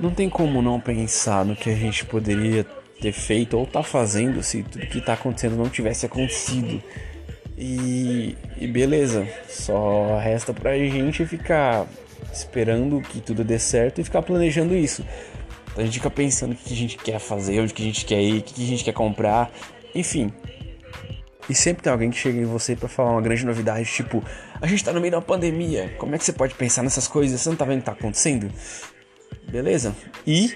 não 0.00 0.10
tem 0.10 0.28
como 0.28 0.62
não 0.62 0.80
pensar 0.80 1.44
no 1.44 1.56
que 1.56 1.70
a 1.70 1.74
gente 1.74 2.04
poderia 2.04 2.64
ter 3.00 3.12
feito 3.12 3.56
ou 3.56 3.66
tá 3.66 3.82
fazendo 3.82 4.42
se 4.42 4.62
tudo 4.62 4.86
que 4.86 5.00
tá 5.00 5.14
acontecendo 5.14 5.56
não 5.56 5.68
tivesse 5.68 6.06
acontecido. 6.06 6.82
E, 7.56 8.36
e 8.56 8.66
beleza, 8.68 9.26
só 9.48 10.16
resta 10.18 10.52
pra 10.52 10.76
gente 10.78 11.26
ficar 11.26 11.86
esperando 12.32 13.00
que 13.00 13.20
tudo 13.20 13.42
dê 13.42 13.58
certo 13.58 14.00
e 14.00 14.04
ficar 14.04 14.22
planejando 14.22 14.76
isso. 14.76 15.04
Então 15.72 15.82
a 15.82 15.84
gente 15.84 15.94
fica 15.94 16.10
pensando 16.10 16.52
o 16.52 16.56
que 16.56 16.72
a 16.72 16.76
gente 16.76 16.96
quer 16.96 17.18
fazer, 17.18 17.60
onde 17.60 17.74
que 17.74 17.82
a 17.82 17.84
gente 17.84 18.04
quer 18.04 18.20
ir, 18.20 18.38
o 18.38 18.42
que 18.42 18.62
a 18.62 18.66
gente 18.66 18.84
quer 18.84 18.92
comprar, 18.92 19.50
enfim. 19.94 20.32
E 21.48 21.54
sempre 21.54 21.82
tem 21.82 21.92
alguém 21.92 22.10
que 22.10 22.16
chega 22.18 22.38
em 22.38 22.44
você 22.44 22.76
para 22.76 22.88
falar 22.88 23.12
uma 23.12 23.22
grande 23.22 23.44
novidade, 23.44 23.90
tipo, 23.90 24.22
a 24.60 24.66
gente 24.66 24.84
tá 24.84 24.92
no 24.92 25.00
meio 25.00 25.12
da 25.12 25.20
pandemia, 25.20 25.94
como 25.98 26.14
é 26.14 26.18
que 26.18 26.24
você 26.24 26.32
pode 26.32 26.54
pensar 26.54 26.82
nessas 26.82 27.08
coisas? 27.08 27.40
Você 27.40 27.48
não 27.48 27.56
tá 27.56 27.64
vendo 27.64 27.78
o 27.78 27.80
que 27.80 27.86
tá 27.86 27.92
acontecendo? 27.92 28.52
Beleza? 29.50 29.94
E 30.26 30.54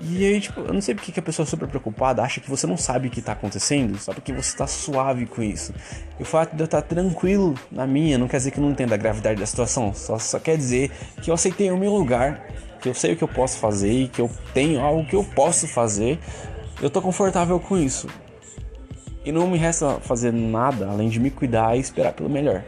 e 0.00 0.24
aí, 0.24 0.40
tipo, 0.40 0.60
eu 0.60 0.72
não 0.72 0.80
sei 0.80 0.94
porque 0.94 1.10
que 1.10 1.18
a 1.18 1.22
pessoa 1.22 1.44
super 1.44 1.68
preocupada 1.68 2.22
acha 2.22 2.40
que 2.40 2.48
você 2.48 2.66
não 2.68 2.76
sabe 2.76 3.08
o 3.08 3.10
que 3.10 3.20
tá 3.20 3.32
acontecendo, 3.32 3.98
só 3.98 4.12
porque 4.14 4.32
você 4.32 4.56
tá 4.56 4.66
suave 4.66 5.26
com 5.26 5.42
isso. 5.42 5.74
E 6.18 6.22
o 6.22 6.24
fato 6.24 6.54
de 6.54 6.62
eu 6.62 6.66
estar 6.66 6.82
tá 6.82 6.88
tranquilo 6.88 7.54
na 7.70 7.84
minha 7.86 8.16
não 8.16 8.28
quer 8.28 8.36
dizer 8.36 8.52
que 8.52 8.58
eu 8.58 8.62
não 8.62 8.70
entenda 8.70 8.94
a 8.94 8.98
gravidade 8.98 9.40
da 9.40 9.46
situação, 9.46 9.92
só, 9.92 10.16
só 10.18 10.38
quer 10.38 10.56
dizer 10.56 10.92
que 11.20 11.30
eu 11.30 11.34
aceitei 11.34 11.70
o 11.72 11.76
meu 11.76 11.92
lugar, 11.92 12.46
que 12.80 12.88
eu 12.88 12.94
sei 12.94 13.14
o 13.14 13.16
que 13.16 13.24
eu 13.24 13.28
posso 13.28 13.58
fazer 13.58 13.90
e 13.90 14.08
que 14.08 14.20
eu 14.20 14.30
tenho 14.54 14.80
algo 14.80 15.04
que 15.04 15.16
eu 15.16 15.24
posso 15.24 15.66
fazer. 15.66 16.18
Eu 16.80 16.88
tô 16.88 17.02
confortável 17.02 17.58
com 17.58 17.76
isso. 17.76 18.06
E 19.24 19.32
não 19.32 19.48
me 19.48 19.58
resta 19.58 19.98
fazer 20.00 20.32
nada 20.32 20.88
além 20.88 21.08
de 21.08 21.18
me 21.18 21.30
cuidar 21.30 21.76
e 21.76 21.80
esperar 21.80 22.12
pelo 22.12 22.30
melhor. 22.30 22.62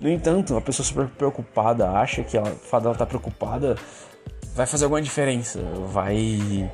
No 0.00 0.08
entanto, 0.10 0.56
a 0.56 0.60
pessoa 0.60 0.84
super 0.84 1.08
preocupada 1.08 1.90
acha 1.90 2.22
que 2.22 2.36
ela, 2.36 2.50
o 2.50 2.56
fato 2.56 2.82
dela 2.82 2.94
estar 2.94 3.06
tá 3.06 3.08
preocupada 3.08 3.76
vai 4.54 4.66
fazer 4.66 4.84
alguma 4.84 5.02
diferença, 5.02 5.60
vai 5.88 6.70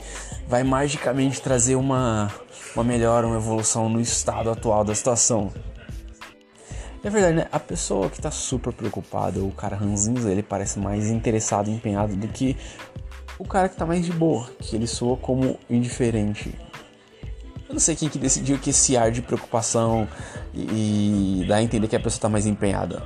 vai 0.48 0.62
magicamente 0.62 1.40
trazer 1.40 1.74
uma 1.74 2.32
uma 2.74 2.84
melhora, 2.84 3.26
uma 3.26 3.36
evolução 3.36 3.88
no 3.88 4.00
estado 4.00 4.50
atual 4.50 4.84
da 4.84 4.94
situação. 4.94 5.52
É 7.04 7.10
verdade, 7.10 7.36
né? 7.36 7.48
A 7.50 7.58
pessoa 7.58 8.08
que 8.08 8.20
tá 8.20 8.30
super 8.30 8.72
preocupada, 8.72 9.40
o 9.40 9.50
cara 9.50 9.76
ranzinza, 9.76 10.30
ele 10.30 10.42
parece 10.42 10.78
mais 10.78 11.10
interessado 11.10 11.68
e 11.68 11.72
empenhado 11.72 12.14
do 12.14 12.28
que 12.28 12.56
o 13.38 13.44
cara 13.44 13.68
que 13.68 13.76
tá 13.76 13.84
mais 13.84 14.06
de 14.06 14.12
boa, 14.12 14.48
que 14.60 14.76
ele 14.76 14.86
soa 14.86 15.16
como 15.16 15.58
indiferente. 15.68 16.54
Eu 17.68 17.74
não 17.74 17.80
sei 17.80 17.96
quem 17.96 18.08
que 18.08 18.18
decidiu 18.18 18.56
que 18.58 18.70
esse 18.70 18.96
ar 18.96 19.10
de 19.10 19.20
preocupação 19.20 20.06
e, 20.54 21.44
dá 21.48 21.56
a 21.56 21.62
entender 21.62 21.88
que 21.88 21.96
a 21.96 22.00
pessoa 22.00 22.20
tá 22.20 22.28
mais 22.28 22.46
empenhada. 22.46 23.02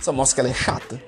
Só 0.00 0.12
mostra 0.12 0.36
que 0.36 0.40
ela 0.40 0.50
é 0.50 0.54
chata. 0.54 1.00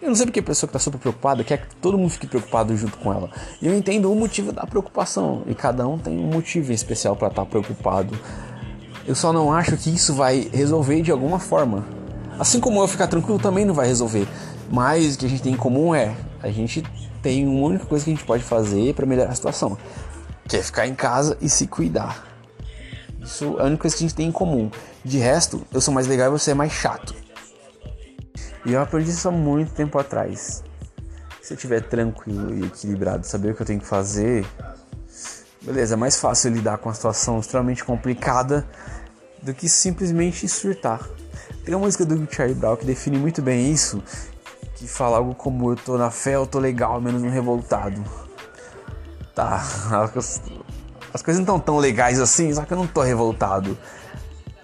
Eu 0.00 0.08
não 0.08 0.16
sei 0.16 0.26
porque 0.26 0.40
a 0.40 0.42
pessoa 0.42 0.68
que 0.68 0.76
está 0.76 0.80
super 0.80 0.98
preocupada 0.98 1.44
quer 1.44 1.58
que 1.58 1.76
todo 1.76 1.96
mundo 1.96 2.10
fique 2.10 2.26
preocupado 2.26 2.76
junto 2.76 2.98
com 2.98 3.12
ela. 3.12 3.30
E 3.60 3.68
eu 3.68 3.74
entendo 3.74 4.10
o 4.10 4.16
motivo 4.16 4.52
da 4.52 4.66
preocupação. 4.66 5.44
E 5.46 5.54
cada 5.54 5.86
um 5.86 5.96
tem 5.96 6.18
um 6.18 6.26
motivo 6.26 6.72
especial 6.72 7.14
para 7.14 7.28
estar 7.28 7.44
tá 7.44 7.48
preocupado. 7.48 8.18
Eu 9.06 9.14
só 9.14 9.32
não 9.32 9.52
acho 9.52 9.76
que 9.76 9.90
isso 9.90 10.12
vai 10.12 10.48
resolver 10.52 11.02
de 11.02 11.12
alguma 11.12 11.38
forma. 11.38 11.84
Assim 12.36 12.58
como 12.58 12.80
eu 12.80 12.88
ficar 12.88 13.06
tranquilo 13.06 13.38
também 13.38 13.64
não 13.64 13.74
vai 13.74 13.86
resolver. 13.86 14.26
Mas 14.68 15.14
o 15.14 15.18
que 15.18 15.26
a 15.26 15.28
gente 15.28 15.42
tem 15.42 15.52
em 15.52 15.56
comum 15.56 15.94
é 15.94 16.16
a 16.42 16.50
gente 16.50 16.82
tem 17.22 17.46
uma 17.46 17.68
única 17.68 17.86
coisa 17.86 18.04
que 18.04 18.10
a 18.10 18.14
gente 18.14 18.26
pode 18.26 18.42
fazer 18.42 18.94
para 18.94 19.06
melhorar 19.06 19.30
a 19.30 19.34
situação, 19.34 19.78
que 20.48 20.56
é 20.56 20.62
ficar 20.62 20.88
em 20.88 20.94
casa 20.94 21.38
e 21.40 21.48
se 21.48 21.68
cuidar. 21.68 22.31
Isso 23.22 23.56
é 23.58 23.62
a 23.62 23.64
única 23.66 23.82
coisa 23.82 23.96
que 23.96 24.04
a 24.04 24.06
gente 24.06 24.16
tem 24.16 24.28
em 24.28 24.32
comum. 24.32 24.70
De 25.04 25.18
resto, 25.18 25.64
eu 25.72 25.80
sou 25.80 25.94
mais 25.94 26.06
legal 26.06 26.28
e 26.28 26.38
você 26.38 26.50
é 26.50 26.54
mais 26.54 26.72
chato. 26.72 27.14
E 28.64 28.72
eu 28.72 28.80
aprendi 28.80 29.10
isso 29.10 29.28
há 29.28 29.32
muito 29.32 29.72
tempo 29.72 29.98
atrás. 29.98 30.62
Se 31.40 31.52
eu 31.52 31.56
estiver 31.56 31.80
tranquilo 31.82 32.54
e 32.54 32.66
equilibrado, 32.66 33.26
saber 33.26 33.50
o 33.50 33.54
que 33.54 33.62
eu 33.62 33.66
tenho 33.66 33.80
que 33.80 33.86
fazer, 33.86 34.46
beleza, 35.60 35.94
é 35.94 35.96
mais 35.96 36.16
fácil 36.16 36.52
lidar 36.52 36.78
com 36.78 36.88
uma 36.88 36.94
situação 36.94 37.40
extremamente 37.40 37.84
complicada 37.84 38.66
do 39.42 39.52
que 39.52 39.68
simplesmente 39.68 40.48
surtar. 40.48 41.08
Tem 41.64 41.74
uma 41.74 41.84
música 41.84 42.04
do 42.04 42.28
Charlie 42.30 42.54
Brown 42.54 42.76
que 42.76 42.86
define 42.86 43.18
muito 43.18 43.42
bem 43.42 43.70
isso, 43.72 44.02
que 44.76 44.86
fala 44.86 45.16
algo 45.16 45.34
como 45.34 45.72
eu 45.72 45.76
tô 45.76 45.98
na 45.98 46.10
fé, 46.10 46.36
eu 46.36 46.46
tô 46.46 46.58
legal, 46.58 47.00
menos 47.00 47.22
um 47.22 47.30
revoltado. 47.30 48.02
Tá, 49.34 49.64
as 51.12 51.22
coisas 51.22 51.38
não 51.44 51.56
estão 51.56 51.60
tão 51.60 51.78
legais 51.78 52.20
assim, 52.20 52.52
só 52.52 52.64
que 52.64 52.72
eu 52.72 52.76
não 52.76 52.86
tô 52.86 53.02
revoltado. 53.02 53.76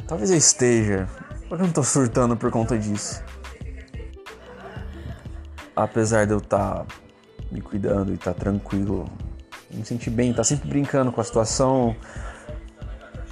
Talvez 0.07 0.31
eu 0.31 0.37
esteja, 0.37 1.09
mas 1.51 1.61
eu 1.61 1.67
não 1.67 1.73
tô 1.73 1.83
surtando 1.83 2.37
por 2.37 2.51
conta 2.51 2.79
disso 2.79 3.23
apesar 5.79 6.27
de 6.27 6.33
eu 6.33 6.39
estar 6.39 6.85
tá 6.85 6.87
me 7.53 7.61
cuidando 7.61 8.11
e 8.11 8.15
estar 8.15 8.35
tá 8.35 8.41
tranquilo, 8.41 9.09
me 9.71 9.85
sentir 9.85 10.11
bem, 10.11 10.33
tá 10.35 10.43
sempre 10.43 10.69
brincando 10.69 11.13
com 11.13 11.21
a 11.21 11.25
situação, 11.25 11.95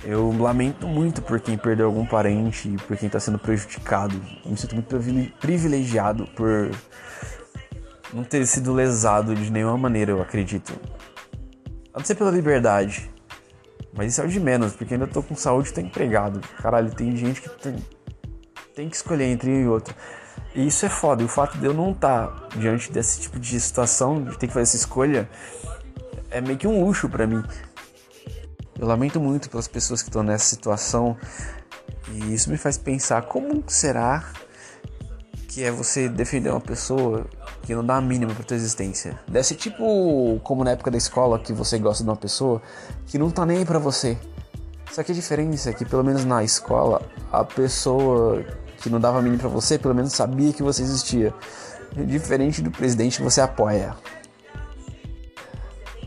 eu 0.05 0.31
lamento 0.38 0.87
muito 0.87 1.21
por 1.21 1.41
quem 1.41 1.59
perdeu 1.59 1.87
algum 1.87 2.06
parente 2.06 2.69
e 2.69 2.76
por 2.76 2.97
quem 2.97 3.09
está 3.09 3.19
sendo 3.19 3.38
prejudicado. 3.38 4.15
Eu 4.44 4.53
me 4.53 4.56
sinto 4.56 4.76
muito 4.76 4.97
privilegiado 5.41 6.26
por 6.37 6.71
não 8.15 8.22
ter 8.22 8.47
sido 8.47 8.72
lesado 8.72 9.34
de 9.34 9.50
nenhuma 9.50 9.76
maneira, 9.76 10.12
eu 10.12 10.22
acredito. 10.22 10.72
A 11.96 11.98
não 11.98 12.04
ser 12.04 12.14
pela 12.14 12.30
liberdade. 12.30 13.10
Mas 13.94 14.12
isso 14.12 14.20
é 14.20 14.24
o 14.26 14.28
de 14.28 14.38
menos, 14.38 14.74
porque 14.74 14.92
ainda 14.92 15.06
tô 15.06 15.22
com 15.22 15.34
saúde 15.34 15.70
e 15.70 15.72
tô 15.72 15.80
empregado. 15.80 16.40
Caralho, 16.58 16.94
tem 16.94 17.16
gente 17.16 17.40
que 17.40 17.48
tem, 17.48 17.76
tem 18.74 18.88
que 18.90 18.96
escolher 18.96 19.24
entre 19.24 19.48
um 19.50 19.62
e 19.62 19.66
outro. 19.66 19.94
E 20.54 20.66
isso 20.66 20.84
é 20.84 20.90
foda. 20.90 21.22
E 21.22 21.24
o 21.24 21.28
fato 21.28 21.56
de 21.56 21.64
eu 21.64 21.72
não 21.72 21.92
estar 21.92 22.26
tá 22.26 22.48
diante 22.58 22.92
desse 22.92 23.22
tipo 23.22 23.40
de 23.40 23.58
situação, 23.58 24.22
de 24.22 24.36
ter 24.36 24.46
que 24.46 24.52
fazer 24.52 24.64
essa 24.64 24.76
escolha, 24.76 25.26
é 26.30 26.38
meio 26.42 26.58
que 26.58 26.66
um 26.66 26.84
luxo 26.84 27.08
para 27.08 27.26
mim. 27.26 27.42
Eu 28.78 28.86
lamento 28.86 29.18
muito 29.18 29.48
pelas 29.48 29.66
pessoas 29.66 30.02
que 30.02 30.10
estão 30.10 30.22
nessa 30.22 30.44
situação. 30.44 31.16
E 32.12 32.34
isso 32.34 32.50
me 32.50 32.58
faz 32.58 32.76
pensar 32.76 33.22
como 33.22 33.64
será 33.68 34.22
que 35.48 35.64
é 35.64 35.70
você 35.70 36.10
defender 36.10 36.50
uma 36.50 36.60
pessoa 36.60 37.26
que 37.66 37.75
não 37.75 37.84
dá 37.84 37.97
a 37.97 38.00
mínima 38.00 38.32
pra 38.32 38.44
tua 38.44 38.56
existência. 38.56 39.19
Deve 39.27 39.43
ser 39.43 39.56
tipo 39.56 40.41
como 40.44 40.62
na 40.62 40.71
época 40.71 40.91
da 40.91 40.97
escola 40.97 41.37
que 41.37 41.53
você 41.53 41.78
gosta 41.78 42.04
de 42.04 42.09
uma 42.09 42.16
pessoa 42.16 42.62
que 43.06 43.19
não 43.19 43.28
tá 43.28 43.44
nem 43.44 43.59
aí 43.59 43.65
pra 43.65 43.81
você. 43.81 44.16
Só 44.93 45.03
que 45.03 45.10
a 45.10 45.15
diferença 45.15 45.71
é 45.71 45.72
que 45.72 45.84
pelo 45.84 46.05
menos 46.05 46.25
na 46.25 46.44
escola 46.44 47.03
a 47.32 47.44
pessoa 47.44 48.44
que 48.78 48.88
não 48.88 49.00
dava 49.00 49.21
mínimo 49.21 49.41
para 49.41 49.49
você, 49.49 49.78
pelo 49.78 49.94
menos 49.94 50.12
sabia 50.12 50.53
que 50.53 50.62
você 50.62 50.82
existia. 50.82 51.34
Diferente 51.93 52.62
do 52.62 52.71
presidente 52.71 53.16
que 53.19 53.25
você 53.25 53.41
apoia. 53.41 53.97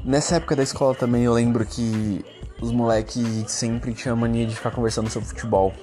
Nessa 0.05 0.37
época 0.37 0.55
da 0.55 0.63
escola 0.63 0.95
também 0.95 1.23
eu 1.23 1.33
lembro 1.33 1.65
que 1.65 2.23
os 2.61 2.71
moleques 2.71 3.51
sempre 3.51 3.93
tinham 3.93 4.15
mania 4.15 4.45
de 4.45 4.55
ficar 4.55 4.71
conversando 4.71 5.09
sobre 5.09 5.27
futebol. 5.27 5.73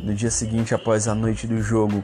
No 0.00 0.12
dia 0.12 0.30
seguinte, 0.30 0.74
após 0.74 1.06
a 1.06 1.14
noite 1.14 1.46
do 1.46 1.62
jogo. 1.62 2.02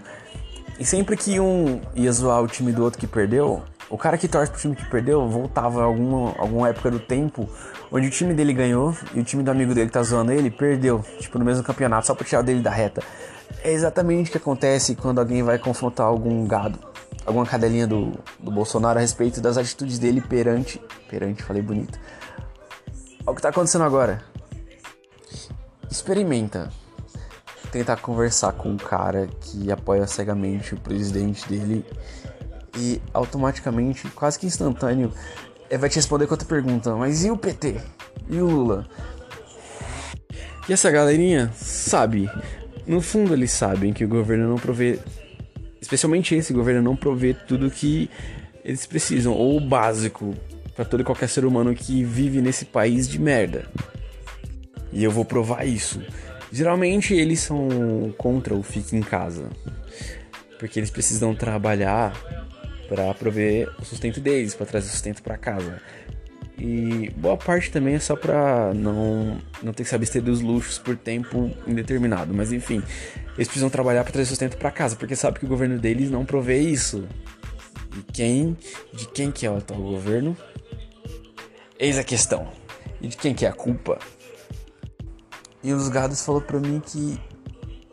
E 0.78 0.84
sempre 0.84 1.16
que 1.16 1.38
um 1.38 1.80
ia 1.94 2.10
zoar 2.10 2.42
o 2.42 2.48
time 2.48 2.72
do 2.72 2.82
outro 2.82 2.98
que 2.98 3.06
perdeu, 3.06 3.62
o 3.88 3.96
cara 3.96 4.18
que 4.18 4.26
torce 4.26 4.50
pro 4.50 4.60
time 4.60 4.74
que 4.74 4.84
perdeu 4.90 5.28
voltava 5.28 5.82
alguma, 5.84 6.34
alguma 6.36 6.68
época 6.68 6.90
do 6.90 6.98
tempo 6.98 7.48
onde 7.92 8.08
o 8.08 8.10
time 8.10 8.34
dele 8.34 8.52
ganhou 8.52 8.96
e 9.14 9.20
o 9.20 9.24
time 9.24 9.42
do 9.42 9.50
amigo 9.50 9.72
dele 9.72 9.86
que 9.86 9.92
tá 9.92 10.02
zoando 10.02 10.32
ele 10.32 10.50
perdeu, 10.50 11.04
tipo 11.20 11.38
no 11.38 11.44
mesmo 11.44 11.62
campeonato, 11.62 12.06
só 12.06 12.14
pra 12.14 12.26
tirar 12.26 12.42
dele 12.42 12.60
da 12.60 12.70
reta. 12.70 13.02
É 13.62 13.72
exatamente 13.72 14.28
o 14.28 14.32
que 14.32 14.38
acontece 14.38 14.96
quando 14.96 15.20
alguém 15.20 15.42
vai 15.42 15.58
confrontar 15.58 16.06
algum 16.06 16.44
gado, 16.46 16.78
alguma 17.24 17.46
cadelinha 17.46 17.86
do, 17.86 18.12
do 18.38 18.50
Bolsonaro 18.50 18.98
a 18.98 19.00
respeito 19.00 19.40
das 19.40 19.56
atitudes 19.56 19.98
dele 19.98 20.20
perante. 20.20 20.80
Perante, 21.08 21.42
falei 21.42 21.62
bonito. 21.62 21.98
Olha 23.24 23.32
o 23.32 23.34
que 23.34 23.42
tá 23.42 23.50
acontecendo 23.50 23.84
agora. 23.84 24.22
Experimenta 25.88 26.68
tentar 27.74 27.96
conversar 27.96 28.52
com 28.52 28.70
um 28.70 28.76
cara 28.76 29.28
que 29.40 29.72
apoia 29.72 30.06
cegamente 30.06 30.74
o 30.74 30.78
presidente 30.78 31.48
dele 31.48 31.84
e 32.78 33.02
automaticamente, 33.12 34.08
quase 34.10 34.38
que 34.38 34.46
instantâneo, 34.46 35.12
ele 35.68 35.78
vai 35.78 35.90
te 35.90 35.96
responder 35.96 36.26
com 36.26 36.34
outra 36.34 36.46
pergunta: 36.46 36.94
Mas 36.94 37.24
e 37.24 37.30
o 37.30 37.36
PT? 37.36 37.80
E 38.30 38.38
o 38.38 38.46
Lula? 38.46 38.86
E 40.68 40.72
essa 40.72 40.88
galerinha 40.88 41.50
sabe 41.54 42.30
no 42.86 43.00
fundo, 43.00 43.34
eles 43.34 43.50
sabem 43.50 43.92
que 43.92 44.04
o 44.04 44.08
governo 44.08 44.48
não 44.48 44.56
provê, 44.56 45.00
especialmente 45.80 46.34
esse 46.34 46.52
governo, 46.52 46.80
não 46.80 46.94
provê 46.94 47.34
tudo 47.34 47.70
que 47.70 48.08
eles 48.64 48.86
precisam, 48.86 49.32
ou 49.32 49.56
o 49.56 49.60
básico 49.60 50.34
para 50.76 50.84
todo 50.84 51.00
e 51.00 51.04
qualquer 51.04 51.28
ser 51.28 51.44
humano 51.44 51.74
que 51.74 52.04
vive 52.04 52.40
nesse 52.40 52.64
país 52.64 53.08
de 53.08 53.18
merda. 53.18 53.66
E 54.92 55.02
eu 55.02 55.10
vou 55.10 55.24
provar 55.24 55.66
isso. 55.66 56.00
Geralmente 56.54 57.12
eles 57.12 57.40
são 57.40 58.14
contra 58.16 58.54
o 58.54 58.62
fique 58.62 58.94
em 58.94 59.00
casa, 59.00 59.50
porque 60.56 60.78
eles 60.78 60.88
precisam 60.88 61.34
trabalhar 61.34 62.12
para 62.88 63.12
prover 63.12 63.68
o 63.76 63.84
sustento 63.84 64.20
deles, 64.20 64.54
para 64.54 64.64
trazer 64.64 64.88
sustento 64.88 65.20
para 65.20 65.36
casa. 65.36 65.82
E 66.56 67.10
boa 67.16 67.36
parte 67.36 67.72
também 67.72 67.96
é 67.96 67.98
só 67.98 68.14
pra 68.14 68.72
não, 68.72 69.36
não 69.64 69.72
ter 69.72 69.82
que 69.82 69.88
se 69.88 69.96
abster 69.96 70.22
dos 70.22 70.40
luxos 70.40 70.78
por 70.78 70.96
tempo 70.96 71.50
indeterminado. 71.66 72.32
Mas 72.32 72.52
enfim, 72.52 72.80
eles 73.34 73.48
precisam 73.48 73.68
trabalhar 73.68 74.04
para 74.04 74.12
trazer 74.12 74.28
sustento 74.28 74.56
para 74.56 74.70
casa, 74.70 74.94
porque 74.94 75.16
sabe 75.16 75.40
que 75.40 75.46
o 75.46 75.48
governo 75.48 75.76
deles 75.76 76.08
não 76.08 76.24
provê 76.24 76.60
isso. 76.60 77.04
E 77.98 78.12
quem, 78.12 78.56
de 78.92 79.08
quem 79.08 79.32
que 79.32 79.44
é 79.44 79.50
o 79.50 79.56
atual 79.56 79.82
governo? 79.82 80.36
Eis 81.80 81.98
a 81.98 82.04
questão. 82.04 82.46
E 83.02 83.08
de 83.08 83.16
quem 83.16 83.34
que 83.34 83.44
é 83.44 83.48
a 83.48 83.52
culpa? 83.52 83.98
E 85.64 85.72
os 85.72 85.88
gados 85.88 86.22
falou 86.22 86.42
para 86.42 86.60
mim 86.60 86.80
que 86.84 87.18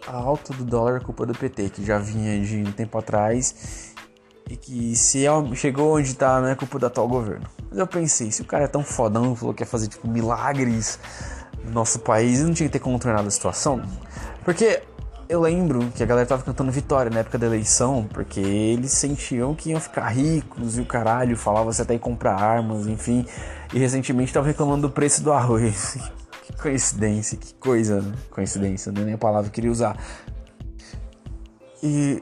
a 0.06 0.18
alta 0.18 0.54
do 0.54 0.66
dólar 0.66 0.98
é 0.98 1.00
culpa 1.00 1.26
do 1.26 1.34
PT, 1.34 1.70
que 1.70 1.86
já 1.86 1.98
vinha 1.98 2.40
de 2.46 2.58
um 2.58 2.72
tempo 2.74 2.98
atrás 2.98 3.94
e 4.50 4.58
que 4.58 4.94
se 4.94 5.26
é 5.26 5.32
chegou 5.56 5.96
onde 5.96 6.14
tá, 6.14 6.42
não 6.42 6.50
é 6.50 6.56
culpa 6.56 6.78
do 6.78 6.86
atual 6.86 7.08
governo. 7.08 7.48
Mas 7.70 7.80
eu 7.80 7.88
pensei, 7.88 8.30
se 8.30 8.42
o 8.42 8.46
cara 8.46 8.66
é 8.66 8.68
tão 8.68 8.84
fodão, 8.84 9.34
falou 9.38 9.54
que 9.54 9.64
ia 9.64 9.68
fazer 9.68 9.88
tipo 9.88 10.06
milagres 10.06 11.00
no 11.64 11.72
nosso 11.72 12.00
país, 12.00 12.42
não 12.42 12.54
tinha 12.54 12.68
que 12.68 12.74
ter 12.74 12.80
contornado 12.80 13.30
a 13.30 13.32
situação. 13.32 13.82
Porque 14.44 14.84
eu 15.30 15.40
lembro 15.40 15.90
que 15.96 16.04
a 16.04 16.06
galera 16.06 16.28
tava 16.28 16.44
cantando 16.44 16.70
vitória 16.74 17.10
na 17.10 17.22
época 17.22 17.38
da 17.38 17.46
eleição, 17.46 18.06
porque 18.12 18.42
eles 18.42 18.92
sentiam 18.92 19.56
que 19.56 19.70
iam 19.70 19.80
ficar 19.80 20.10
ricos 20.10 20.78
e 20.78 20.82
o 20.82 20.86
caralho, 20.86 21.38
falava 21.38 21.72
você 21.72 21.84
até 21.84 21.96
ir 21.96 22.00
comprar 22.00 22.36
armas, 22.36 22.86
enfim. 22.86 23.26
E 23.74 23.80
recentemente 23.80 24.34
tava 24.34 24.46
reclamando 24.48 24.90
do 24.90 24.94
preço 24.94 25.24
do 25.24 25.32
arroz. 25.32 25.98
coincidência, 26.62 27.38
que 27.38 27.54
coisa, 27.56 28.04
coincidência, 28.30 28.92
não 28.92 29.02
é 29.02 29.06
nem 29.06 29.14
a 29.16 29.18
palavra 29.18 29.50
que 29.50 29.50
eu 29.50 29.56
queria 29.56 29.72
usar. 29.72 29.98
E 31.82 32.22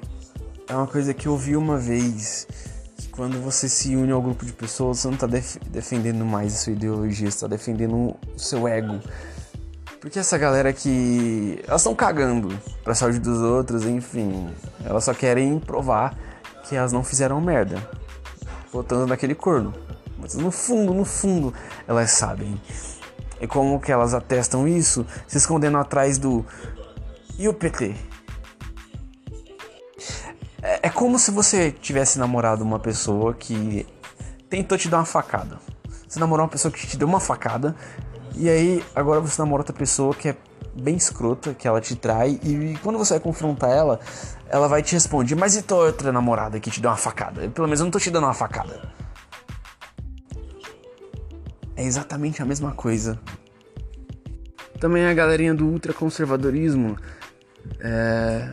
é 0.67 0.73
uma 0.73 0.87
coisa 0.87 1.13
que 1.13 1.27
eu 1.27 1.33
ouvi 1.33 1.57
uma 1.57 1.77
vez, 1.77 2.47
que 2.95 3.09
quando 3.09 3.41
você 3.41 3.67
se 3.67 3.95
une 3.95 4.11
ao 4.11 4.21
grupo 4.21 4.45
de 4.45 4.53
pessoas, 4.53 4.99
você 4.99 5.09
não 5.09 5.17
tá 5.17 5.27
def 5.27 5.57
defendendo 5.69 6.25
mais 6.25 6.53
a 6.53 6.57
sua 6.57 6.73
ideologia, 6.73 7.29
você 7.29 7.41
tá 7.41 7.47
defendendo 7.47 8.15
o 8.33 8.39
seu 8.39 8.67
ego. 8.67 8.99
Porque 9.99 10.17
essa 10.17 10.37
galera 10.37 10.71
que. 10.71 11.61
Elas 11.67 11.81
estão 11.81 11.93
cagando 11.93 12.57
pra 12.85 12.95
saúde 12.95 13.19
dos 13.19 13.41
outros, 13.41 13.83
enfim. 13.83 14.49
Elas 14.85 15.03
só 15.03 15.13
querem 15.13 15.59
provar 15.59 16.17
que 16.63 16.75
elas 16.77 16.93
não 16.93 17.03
fizeram 17.03 17.41
merda. 17.41 17.85
Votando 18.71 19.07
naquele 19.07 19.35
corno. 19.35 19.73
Mas 20.17 20.35
no 20.35 20.51
fundo, 20.51 20.93
no 20.93 21.03
fundo, 21.03 21.53
elas 21.85 22.11
sabem. 22.11 22.57
E 23.41 23.47
como 23.47 23.79
que 23.79 23.91
elas 23.91 24.13
atestam 24.13 24.67
isso? 24.67 25.05
Se 25.27 25.37
escondendo 25.37 25.77
atrás 25.77 26.17
do. 26.17 26.45
E 27.37 27.47
o 27.47 27.53
PT? 27.53 27.95
É, 30.61 30.87
é 30.87 30.89
como 30.89 31.17
se 31.17 31.31
você 31.31 31.71
tivesse 31.71 32.19
namorado 32.19 32.63
uma 32.63 32.79
pessoa 32.79 33.33
que 33.33 33.87
tentou 34.49 34.77
te 34.77 34.89
dar 34.89 34.97
uma 34.97 35.05
facada. 35.05 35.57
Você 36.07 36.19
namorou 36.19 36.43
uma 36.45 36.51
pessoa 36.51 36.71
que 36.71 36.85
te 36.85 36.97
deu 36.97 37.07
uma 37.07 37.19
facada 37.19 37.75
e 38.35 38.49
aí, 38.49 38.85
agora 38.95 39.19
você 39.19 39.41
namora 39.41 39.61
outra 39.61 39.75
pessoa 39.75 40.13
que 40.13 40.29
é 40.29 40.37
bem 40.73 40.95
escrota, 40.95 41.53
que 41.53 41.67
ela 41.67 41.81
te 41.81 41.93
trai, 41.93 42.39
e 42.41 42.77
quando 42.81 42.97
você 42.97 43.15
vai 43.15 43.19
confrontar 43.19 43.69
ela, 43.69 43.99
ela 44.47 44.67
vai 44.69 44.81
te 44.81 44.93
responder: 44.93 45.35
Mas 45.35 45.57
e 45.57 45.61
tua 45.61 45.79
outra 45.79 46.11
namorada 46.11 46.57
que 46.57 46.71
te 46.71 46.79
deu 46.79 46.89
uma 46.89 46.95
facada? 46.95 47.49
Pelo 47.49 47.67
menos 47.67 47.81
eu 47.81 47.85
não 47.85 47.91
tô 47.91 47.99
te 47.99 48.09
dando 48.09 48.23
uma 48.23 48.33
facada. 48.33 48.93
É 51.79 51.83
exatamente 51.85 52.41
a 52.41 52.45
mesma 52.45 52.73
coisa. 52.73 53.17
Também 54.81 55.05
a 55.05 55.13
galerinha 55.13 55.53
do 55.53 55.65
ultraconservadorismo. 55.65 56.97
É... 57.79 58.51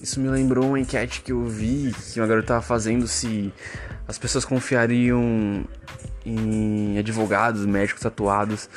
Isso 0.00 0.18
me 0.18 0.28
lembrou 0.30 0.68
uma 0.68 0.80
enquete 0.80 1.20
que 1.20 1.32
eu 1.32 1.44
vi 1.44 1.92
que 1.92 2.18
uma 2.18 2.26
garota 2.26 2.48
tava 2.48 2.62
fazendo 2.62 3.06
se 3.06 3.52
as 4.08 4.16
pessoas 4.16 4.46
confiariam 4.46 5.66
em 6.24 6.96
advogados, 6.98 7.66
médicos 7.66 8.00
tatuados, 8.00 8.70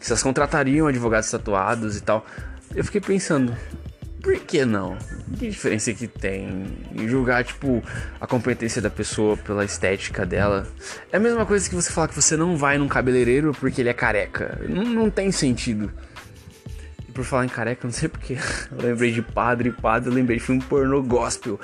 se 0.00 0.10
elas 0.10 0.22
contratariam 0.22 0.88
advogados 0.88 1.30
tatuados 1.30 1.96
e 1.96 2.00
tal. 2.00 2.26
Eu 2.74 2.84
fiquei 2.84 3.00
pensando, 3.00 3.56
por 4.24 4.40
que 4.40 4.64
não? 4.64 4.96
Que 5.38 5.50
diferença 5.50 5.92
que 5.92 6.08
tem 6.08 6.66
em 6.92 7.06
julgar, 7.06 7.44
tipo, 7.44 7.82
a 8.18 8.26
competência 8.26 8.80
da 8.80 8.88
pessoa 8.88 9.36
pela 9.36 9.66
estética 9.66 10.24
dela? 10.24 10.66
É 11.12 11.18
a 11.18 11.20
mesma 11.20 11.44
coisa 11.44 11.68
que 11.68 11.74
você 11.74 11.92
falar 11.92 12.08
que 12.08 12.14
você 12.14 12.34
não 12.34 12.56
vai 12.56 12.78
num 12.78 12.88
cabeleireiro 12.88 13.52
porque 13.52 13.82
ele 13.82 13.90
é 13.90 13.92
careca. 13.92 14.58
Não, 14.66 14.82
não 14.82 15.10
tem 15.10 15.30
sentido. 15.30 15.92
E 17.06 17.12
por 17.12 17.22
falar 17.22 17.44
em 17.44 17.50
careca, 17.50 17.86
não 17.86 17.92
sei 17.92 18.08
porque 18.08 18.38
eu 18.72 18.82
lembrei 18.82 19.12
de 19.12 19.20
padre, 19.20 19.70
padre, 19.70 20.08
eu 20.08 20.14
lembrei 20.14 20.38
de 20.38 20.44
filme 20.44 20.62
pornô 20.62 21.02
gospel 21.02 21.60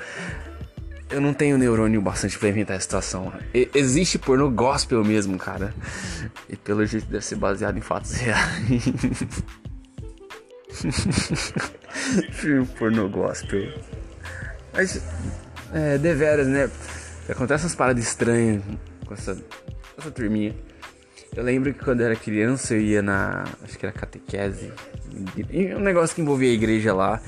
eu 1.10 1.20
não 1.20 1.34
tenho 1.34 1.58
neurônio 1.58 2.00
bastante 2.00 2.38
pra 2.38 2.48
inventar 2.50 2.76
a 2.76 2.80
situação. 2.80 3.32
E, 3.52 3.68
existe 3.74 4.16
porno 4.16 4.48
gospel 4.48 5.04
mesmo, 5.04 5.36
cara. 5.36 5.74
E 6.48 6.54
pelo 6.54 6.86
jeito 6.86 7.06
deve 7.06 7.24
ser 7.24 7.34
baseado 7.34 7.76
em 7.76 7.80
fatos 7.80 8.12
reais. 8.12 8.84
Filme 12.32 12.66
porno 12.78 13.08
gospel. 13.08 13.72
Mas, 14.72 15.02
é, 15.72 15.98
deveras, 15.98 16.46
né? 16.46 16.70
Acontece 17.28 17.64
umas 17.64 17.74
paradas 17.74 18.04
estranhas 18.04 18.62
com 19.06 19.14
essa, 19.14 19.36
essa 19.98 20.10
turminha. 20.10 20.54
Eu 21.36 21.44
lembro 21.44 21.72
que 21.72 21.84
quando 21.84 22.00
eu 22.00 22.06
era 22.06 22.16
criança 22.16 22.74
eu 22.74 22.80
ia 22.80 23.02
na. 23.02 23.44
Acho 23.62 23.78
que 23.78 23.86
era 23.86 23.92
catequese. 23.92 24.72
Um 25.76 25.80
negócio 25.80 26.14
que 26.14 26.22
envolvia 26.22 26.50
a 26.50 26.52
igreja 26.52 26.92
lá 26.92 27.20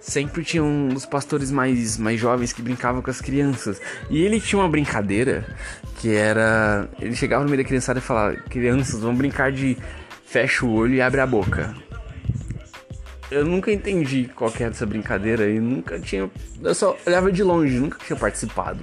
sempre 0.00 0.44
tinha 0.44 0.62
um 0.62 0.88
dos 0.88 1.04
pastores 1.04 1.50
mais, 1.50 1.98
mais 1.98 2.18
jovens 2.18 2.52
que 2.52 2.62
brincavam 2.62 3.02
com 3.02 3.10
as 3.10 3.20
crianças. 3.20 3.80
E 4.10 4.22
ele 4.22 4.40
tinha 4.40 4.60
uma 4.60 4.68
brincadeira 4.68 5.44
que 5.96 6.14
era. 6.14 6.88
Ele 7.00 7.14
chegava 7.14 7.44
no 7.44 7.50
meio 7.50 7.62
da 7.62 7.66
criançada 7.66 7.98
e 7.98 8.02
falava: 8.02 8.36
Crianças, 8.36 9.00
vamos 9.00 9.18
brincar 9.18 9.52
de 9.52 9.76
fecha 10.24 10.64
o 10.64 10.72
olho 10.72 10.94
e 10.94 11.00
abre 11.00 11.20
a 11.20 11.26
boca. 11.26 11.74
Eu 13.30 13.44
nunca 13.44 13.70
entendi 13.70 14.30
qual 14.34 14.50
que 14.50 14.62
era 14.62 14.72
essa 14.72 14.86
brincadeira 14.86 15.48
e 15.48 15.60
nunca 15.60 16.00
tinha. 16.00 16.30
Eu 16.62 16.74
só 16.74 16.96
olhava 17.06 17.30
de 17.30 17.42
longe, 17.42 17.78
nunca 17.78 17.98
tinha 18.04 18.18
participado. 18.18 18.82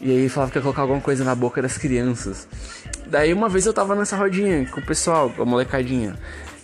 E 0.00 0.10
aí 0.10 0.28
falava 0.28 0.50
que 0.50 0.58
ia 0.58 0.62
colocar 0.62 0.82
alguma 0.82 1.00
coisa 1.00 1.24
na 1.24 1.34
boca 1.34 1.62
das 1.62 1.78
crianças. 1.78 2.48
Daí 3.06 3.32
uma 3.32 3.48
vez 3.48 3.64
eu 3.64 3.72
tava 3.72 3.94
nessa 3.94 4.16
rodinha 4.16 4.66
com 4.66 4.80
o 4.80 4.84
pessoal, 4.84 5.30
com 5.30 5.42
a 5.42 5.46
molecadinha. 5.46 6.16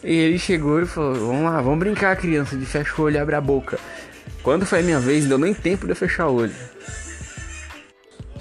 E 0.02 0.12
ele 0.12 0.38
chegou 0.38 0.82
e 0.82 0.86
falou: 0.86 1.14
Vamos 1.14 1.44
lá, 1.44 1.60
vamos 1.60 1.78
brincar, 1.78 2.16
criança, 2.16 2.56
de 2.56 2.66
fecha 2.66 2.92
o 3.00 3.04
olho 3.04 3.14
e 3.14 3.18
abre 3.18 3.36
a 3.36 3.40
boca. 3.40 3.78
Quando 4.42 4.66
foi 4.66 4.80
a 4.80 4.82
minha 4.82 4.98
vez, 4.98 5.24
deu 5.26 5.38
nem 5.38 5.54
tempo 5.54 5.86
de 5.86 5.92
eu 5.92 5.96
fechar 5.96 6.26
o 6.26 6.34
olho. 6.34 6.54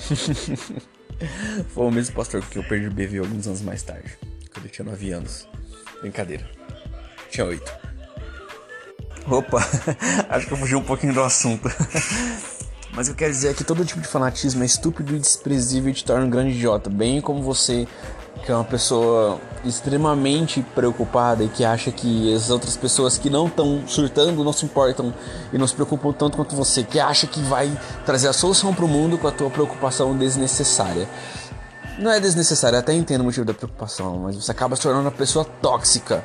foi 1.70 1.86
o 1.86 1.92
mesmo 1.92 2.16
pastor 2.16 2.42
que 2.42 2.58
eu 2.58 2.64
perdi 2.64 2.88
o 2.88 2.92
BV 2.92 3.20
alguns 3.20 3.46
anos 3.46 3.62
mais 3.62 3.84
tarde, 3.84 4.18
quando 4.52 4.66
eu 4.66 4.72
tinha 4.72 4.86
9 4.86 5.12
anos. 5.12 5.48
Brincadeira. 6.02 6.50
Tinha 7.30 7.46
8. 7.46 7.91
Opa, 9.28 9.60
acho 10.30 10.48
que 10.48 10.54
eu 10.54 10.58
fugi 10.58 10.76
um 10.76 10.84
pouquinho 10.84 11.14
do 11.14 11.22
assunto. 11.22 11.70
Mas 12.94 13.08
eu 13.08 13.16
quero 13.16 13.32
dizer 13.32 13.52
é 13.52 13.54
que 13.54 13.64
todo 13.64 13.86
tipo 13.86 14.02
de 14.02 14.08
fanatismo 14.08 14.64
é 14.64 14.66
estúpido 14.66 15.16
e 15.16 15.20
desprezível 15.20 15.92
e 15.92 15.94
te 15.94 16.04
torna 16.04 16.26
um 16.26 16.30
grande 16.30 16.52
idiota, 16.52 16.90
bem 16.90 17.22
como 17.22 17.42
você 17.42 17.88
que 18.44 18.52
é 18.52 18.56
uma 18.56 18.64
pessoa 18.64 19.40
extremamente 19.64 20.62
preocupada 20.74 21.44
e 21.44 21.50
que 21.50 21.64
acha 21.64 21.92
que 21.92 22.34
as 22.34 22.50
outras 22.50 22.76
pessoas 22.76 23.18
que 23.18 23.30
não 23.30 23.48
estão 23.48 23.84
surtando 23.88 24.44
não 24.44 24.52
se 24.52 24.66
importam 24.66 25.14
e 25.54 25.58
não 25.58 25.68
se 25.68 25.76
preocupam 25.76 26.12
tanto 26.12 26.38
quanto 26.38 26.56
você, 26.56 26.84
que 26.84 27.00
acha 27.00 27.28
que 27.28 27.40
vai 27.42 27.72
trazer 28.06 28.28
a 28.28 28.34
solução 28.34 28.74
para 28.74 28.86
o 28.86 28.88
mundo 28.88 29.18
com 29.18 29.28
a 29.28 29.32
tua 29.32 29.50
preocupação 29.50 30.18
desnecessária. 30.18 31.08
Não 32.00 32.10
é 32.10 32.20
desnecessário, 32.20 32.80
até 32.80 32.94
entendo 32.94 33.22
o 33.22 33.26
motivo 33.26 33.46
da 33.46 33.54
preocupação, 33.54 34.20
mas 34.20 34.36
você 34.36 34.52
acaba 34.52 34.76
se 34.76 34.82
tornando 34.82 35.06
uma 35.06 35.12
pessoa 35.12 35.46
tóxica. 35.46 36.24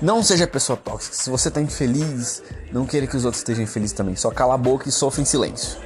Não 0.00 0.22
seja 0.22 0.46
pessoa 0.46 0.76
tóxica. 0.76 1.16
Se 1.16 1.30
você 1.30 1.48
está 1.48 1.60
infeliz, 1.60 2.42
não 2.72 2.86
queira 2.86 3.06
que 3.06 3.16
os 3.16 3.24
outros 3.24 3.40
estejam 3.40 3.64
infelizes 3.64 3.96
também. 3.96 4.16
Só 4.16 4.30
cala 4.30 4.54
a 4.54 4.58
boca 4.58 4.88
e 4.88 4.92
sofra 4.92 5.22
em 5.22 5.24
silêncio. 5.24 5.85